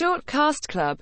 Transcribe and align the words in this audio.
Short 0.00 0.24
Cast 0.24 0.66
Club. 0.66 0.98